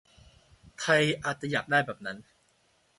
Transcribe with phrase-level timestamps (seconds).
[0.79, 2.17] ไทยอาจจะอยากได้แบบนั้น